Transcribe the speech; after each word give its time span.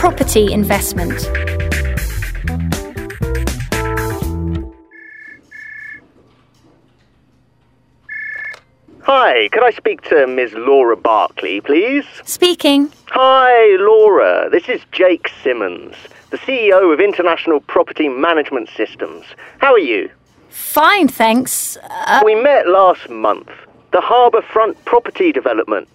property 0.00 0.50
investment. 0.50 1.28
Hi, 9.02 9.48
could 9.52 9.64
I 9.64 9.70
speak 9.70 10.02
to 10.02 10.26
Ms. 10.26 10.52
Laura 10.54 10.96
Barkley, 10.96 11.60
please? 11.60 12.04
Speaking. 12.24 12.92
Hi, 13.08 13.76
Laura. 13.80 14.48
This 14.50 14.68
is 14.68 14.82
Jake 14.92 15.30
Simmons, 15.42 15.94
the 16.30 16.38
CEO 16.38 16.92
of 16.92 17.00
International 17.00 17.60
Property 17.60 18.08
Management 18.08 18.68
Systems. 18.76 19.24
How 19.58 19.72
are 19.72 19.78
you? 19.78 20.10
Fine, 20.50 21.08
thanks. 21.08 21.76
Uh, 22.06 22.22
We 22.24 22.34
met 22.34 22.68
last 22.68 23.08
month. 23.08 23.48
The 23.92 24.00
Harbourfront 24.00 24.76
property 24.84 25.32
development. 25.32 25.88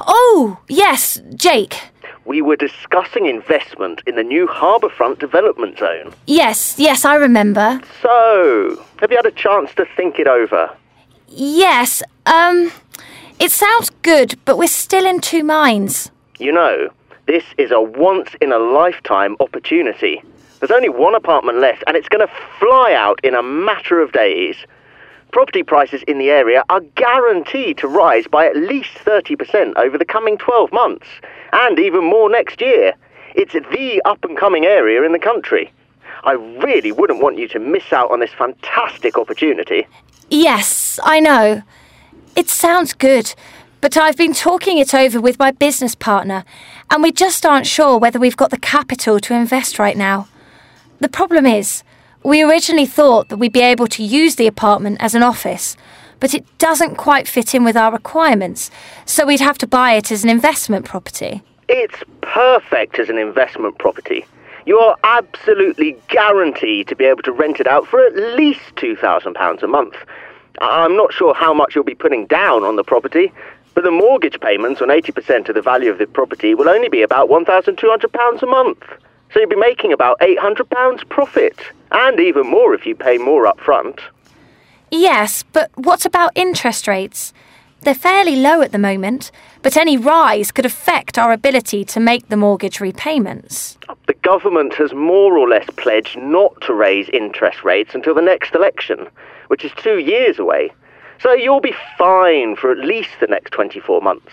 oh, 0.00 0.58
yes, 0.68 1.20
Jake. 1.34 1.80
We 2.24 2.40
were 2.40 2.56
discussing 2.56 3.26
investment 3.26 4.02
in 4.06 4.14
the 4.14 4.22
new 4.22 4.46
Harbourfront 4.46 5.18
development 5.18 5.78
zone. 5.78 6.14
Yes, 6.26 6.78
yes, 6.78 7.04
I 7.04 7.16
remember. 7.16 7.80
So, 8.00 8.84
have 9.00 9.10
you 9.10 9.16
had 9.16 9.26
a 9.26 9.32
chance 9.32 9.74
to 9.74 9.84
think 9.96 10.18
it 10.18 10.28
over? 10.28 10.70
Yes, 11.28 12.02
um, 12.26 12.70
it 13.40 13.50
sounds 13.50 13.90
good, 14.02 14.38
but 14.44 14.56
we're 14.56 14.68
still 14.68 15.04
in 15.04 15.20
two 15.20 15.42
minds. 15.42 16.10
You 16.38 16.52
know, 16.52 16.90
this 17.26 17.44
is 17.58 17.72
a 17.72 17.80
once 17.80 18.30
in 18.40 18.52
a 18.52 18.58
lifetime 18.58 19.36
opportunity. 19.40 20.22
There's 20.60 20.70
only 20.70 20.88
one 20.88 21.16
apartment 21.16 21.58
left, 21.58 21.82
and 21.88 21.96
it's 21.96 22.08
going 22.08 22.24
to 22.24 22.32
fly 22.60 22.92
out 22.94 23.18
in 23.24 23.34
a 23.34 23.42
matter 23.42 24.00
of 24.00 24.12
days. 24.12 24.56
Property 25.32 25.62
prices 25.62 26.02
in 26.06 26.18
the 26.18 26.30
area 26.30 26.62
are 26.68 26.80
guaranteed 26.94 27.78
to 27.78 27.88
rise 27.88 28.26
by 28.26 28.46
at 28.46 28.54
least 28.54 28.90
30% 28.96 29.74
over 29.76 29.96
the 29.96 30.04
coming 30.04 30.36
12 30.36 30.70
months, 30.72 31.06
and 31.52 31.78
even 31.78 32.04
more 32.04 32.28
next 32.30 32.60
year. 32.60 32.92
It's 33.34 33.54
the 33.54 34.02
up 34.04 34.22
and 34.24 34.36
coming 34.36 34.66
area 34.66 35.02
in 35.02 35.12
the 35.12 35.18
country. 35.18 35.72
I 36.24 36.32
really 36.32 36.92
wouldn't 36.92 37.22
want 37.22 37.38
you 37.38 37.48
to 37.48 37.58
miss 37.58 37.94
out 37.94 38.10
on 38.10 38.20
this 38.20 38.30
fantastic 38.32 39.16
opportunity. 39.16 39.86
Yes, 40.28 41.00
I 41.02 41.18
know. 41.18 41.62
It 42.36 42.50
sounds 42.50 42.92
good, 42.92 43.34
but 43.80 43.96
I've 43.96 44.18
been 44.18 44.34
talking 44.34 44.76
it 44.76 44.94
over 44.94 45.18
with 45.18 45.38
my 45.38 45.50
business 45.50 45.94
partner, 45.94 46.44
and 46.90 47.02
we 47.02 47.10
just 47.10 47.46
aren't 47.46 47.66
sure 47.66 47.96
whether 47.96 48.20
we've 48.20 48.36
got 48.36 48.50
the 48.50 48.58
capital 48.58 49.18
to 49.20 49.34
invest 49.34 49.78
right 49.78 49.96
now. 49.96 50.28
The 51.00 51.08
problem 51.08 51.46
is, 51.46 51.82
we 52.24 52.42
originally 52.42 52.86
thought 52.86 53.28
that 53.28 53.36
we'd 53.36 53.52
be 53.52 53.60
able 53.60 53.86
to 53.88 54.02
use 54.02 54.36
the 54.36 54.46
apartment 54.46 54.98
as 55.00 55.14
an 55.14 55.22
office, 55.22 55.76
but 56.20 56.34
it 56.34 56.44
doesn't 56.58 56.96
quite 56.96 57.26
fit 57.26 57.54
in 57.54 57.64
with 57.64 57.76
our 57.76 57.92
requirements, 57.92 58.70
so 59.04 59.26
we'd 59.26 59.40
have 59.40 59.58
to 59.58 59.66
buy 59.66 59.94
it 59.94 60.12
as 60.12 60.22
an 60.22 60.30
investment 60.30 60.84
property. 60.84 61.42
It's 61.68 62.02
perfect 62.20 62.98
as 62.98 63.08
an 63.08 63.18
investment 63.18 63.78
property. 63.78 64.24
You 64.66 64.78
are 64.78 64.96
absolutely 65.02 65.96
guaranteed 66.08 66.86
to 66.88 66.94
be 66.94 67.04
able 67.04 67.22
to 67.22 67.32
rent 67.32 67.58
it 67.58 67.66
out 67.66 67.86
for 67.88 68.04
at 68.04 68.14
least 68.14 68.60
£2,000 68.76 69.62
a 69.62 69.66
month. 69.66 69.96
I'm 70.60 70.96
not 70.96 71.12
sure 71.12 71.34
how 71.34 71.52
much 71.52 71.74
you'll 71.74 71.82
be 71.82 71.94
putting 71.94 72.26
down 72.26 72.62
on 72.62 72.76
the 72.76 72.84
property, 72.84 73.32
but 73.74 73.82
the 73.82 73.90
mortgage 73.90 74.38
payments 74.38 74.80
on 74.80 74.88
80% 74.88 75.48
of 75.48 75.54
the 75.54 75.62
value 75.62 75.90
of 75.90 75.98
the 75.98 76.06
property 76.06 76.54
will 76.54 76.68
only 76.68 76.88
be 76.88 77.02
about 77.02 77.28
£1,200 77.28 78.42
a 78.42 78.46
month. 78.46 78.84
So 79.32 79.40
you'd 79.40 79.48
be 79.48 79.56
making 79.56 79.92
about 79.92 80.18
£800 80.20 81.08
profit, 81.08 81.58
and 81.90 82.20
even 82.20 82.46
more 82.46 82.74
if 82.74 82.84
you 82.84 82.94
pay 82.94 83.18
more 83.18 83.46
up 83.46 83.58
front. 83.60 84.00
Yes, 84.90 85.42
but 85.42 85.70
what 85.74 86.04
about 86.04 86.32
interest 86.34 86.86
rates? 86.86 87.32
They're 87.80 87.94
fairly 87.94 88.36
low 88.36 88.60
at 88.60 88.72
the 88.72 88.78
moment, 88.78 89.32
but 89.62 89.76
any 89.76 89.96
rise 89.96 90.52
could 90.52 90.66
affect 90.66 91.18
our 91.18 91.32
ability 91.32 91.84
to 91.86 91.98
make 91.98 92.28
the 92.28 92.36
mortgage 92.36 92.78
repayments. 92.78 93.76
The 94.06 94.14
government 94.14 94.74
has 94.74 94.92
more 94.92 95.36
or 95.36 95.48
less 95.48 95.68
pledged 95.76 96.18
not 96.18 96.60
to 96.62 96.74
raise 96.74 97.08
interest 97.08 97.64
rates 97.64 97.94
until 97.94 98.14
the 98.14 98.22
next 98.22 98.54
election, 98.54 99.08
which 99.48 99.64
is 99.64 99.72
two 99.76 99.98
years 99.98 100.38
away. 100.38 100.70
So 101.20 101.32
you'll 101.32 101.60
be 101.60 101.74
fine 101.98 102.54
for 102.54 102.70
at 102.70 102.78
least 102.78 103.10
the 103.18 103.26
next 103.26 103.50
24 103.50 104.00
months. 104.00 104.30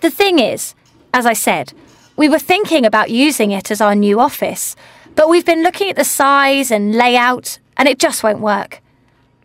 The 0.00 0.10
thing 0.10 0.38
is, 0.38 0.74
as 1.14 1.26
I 1.26 1.32
said, 1.32 1.72
we 2.16 2.28
were 2.28 2.38
thinking 2.38 2.84
about 2.84 3.10
using 3.10 3.50
it 3.50 3.70
as 3.70 3.80
our 3.80 3.94
new 3.94 4.18
office, 4.20 4.74
but 5.14 5.28
we've 5.28 5.44
been 5.44 5.62
looking 5.62 5.90
at 5.90 5.96
the 5.96 6.04
size 6.04 6.70
and 6.70 6.94
layout, 6.94 7.58
and 7.76 7.88
it 7.88 7.98
just 7.98 8.22
won't 8.22 8.40
work. 8.40 8.80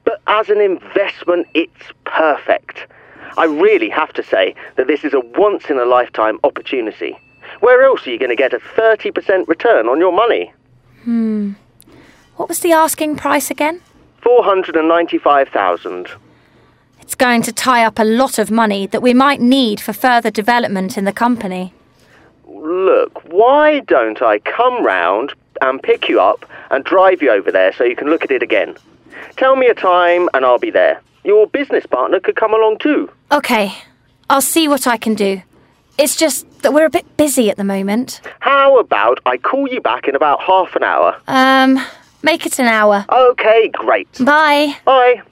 But 0.03 0.21
as 0.27 0.49
an 0.49 0.59
investment, 0.59 1.47
it's 1.53 1.91
perfect. 2.05 2.87
I 3.37 3.45
really 3.45 3.89
have 3.89 4.11
to 4.13 4.23
say 4.23 4.55
that 4.75 4.87
this 4.87 5.03
is 5.03 5.13
a 5.13 5.19
once 5.19 5.69
in 5.69 5.77
a 5.77 5.85
lifetime 5.85 6.39
opportunity. 6.43 7.17
Where 7.59 7.83
else 7.83 8.07
are 8.07 8.11
you 8.11 8.17
going 8.17 8.29
to 8.29 8.35
get 8.35 8.53
a 8.53 8.59
30% 8.59 9.47
return 9.47 9.87
on 9.87 9.99
your 9.99 10.11
money? 10.11 10.51
Hmm. 11.03 11.53
What 12.35 12.49
was 12.49 12.59
the 12.59 12.71
asking 12.71 13.17
price 13.17 13.51
again? 13.51 13.81
495,000. 14.21 16.07
It's 17.01 17.15
going 17.15 17.41
to 17.43 17.51
tie 17.51 17.83
up 17.85 17.99
a 17.99 18.03
lot 18.03 18.39
of 18.39 18.49
money 18.49 18.87
that 18.87 19.01
we 19.01 19.13
might 19.13 19.41
need 19.41 19.79
for 19.79 19.93
further 19.93 20.31
development 20.31 20.97
in 20.97 21.05
the 21.05 21.13
company. 21.13 21.73
Look, 22.61 23.23
why 23.25 23.79
don't 23.79 24.21
I 24.21 24.37
come 24.37 24.85
round 24.85 25.33
and 25.61 25.81
pick 25.81 26.07
you 26.07 26.21
up 26.21 26.45
and 26.69 26.83
drive 26.83 27.21
you 27.21 27.31
over 27.31 27.51
there 27.51 27.73
so 27.73 27.83
you 27.83 27.95
can 27.95 28.07
look 28.07 28.23
at 28.23 28.29
it 28.29 28.43
again? 28.43 28.75
Tell 29.35 29.55
me 29.55 29.65
a 29.67 29.73
time 29.73 30.29
and 30.35 30.45
I'll 30.45 30.59
be 30.59 30.69
there. 30.69 31.01
Your 31.23 31.47
business 31.47 31.87
partner 31.87 32.19
could 32.19 32.35
come 32.35 32.53
along 32.53 32.77
too. 32.77 33.09
Okay, 33.31 33.73
I'll 34.29 34.41
see 34.41 34.67
what 34.67 34.85
I 34.85 34.97
can 34.97 35.15
do. 35.15 35.41
It's 35.97 36.15
just 36.15 36.61
that 36.61 36.71
we're 36.71 36.85
a 36.85 36.89
bit 36.89 37.17
busy 37.17 37.49
at 37.49 37.57
the 37.57 37.63
moment. 37.63 38.21
How 38.39 38.77
about 38.77 39.19
I 39.25 39.37
call 39.37 39.67
you 39.67 39.81
back 39.81 40.07
in 40.07 40.15
about 40.15 40.41
half 40.41 40.75
an 40.75 40.83
hour? 40.83 41.19
Um, 41.27 41.83
make 42.21 42.45
it 42.45 42.59
an 42.59 42.67
hour. 42.67 43.05
Okay, 43.09 43.69
great. 43.69 44.07
Bye. 44.23 44.75
Bye. 44.85 45.23